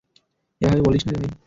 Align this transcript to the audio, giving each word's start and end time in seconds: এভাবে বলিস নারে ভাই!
এভাবে 0.61 0.81
বলিস 0.81 1.03
নারে 1.05 1.19
ভাই! 1.21 1.31